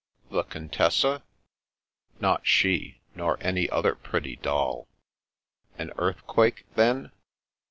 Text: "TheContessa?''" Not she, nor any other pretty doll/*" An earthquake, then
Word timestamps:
"TheContessa?''" 0.31 1.21
Not 2.19 2.47
she, 2.47 3.01
nor 3.13 3.37
any 3.39 3.69
other 3.69 3.93
pretty 3.93 4.35
doll/*" 4.35 4.87
An 5.77 5.91
earthquake, 5.99 6.65
then 6.73 7.11